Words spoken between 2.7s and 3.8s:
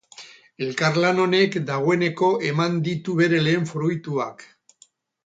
ditu bere lehen